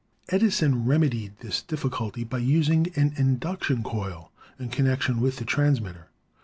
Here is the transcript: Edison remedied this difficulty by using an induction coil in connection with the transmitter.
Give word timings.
Edison 0.29 0.83
remedied 0.85 1.33
this 1.41 1.61
difficulty 1.61 2.23
by 2.23 2.39
using 2.39 2.91
an 2.95 3.13
induction 3.17 3.83
coil 3.83 4.31
in 4.57 4.69
connection 4.69 5.21
with 5.21 5.35
the 5.37 5.45
transmitter. 5.45 6.07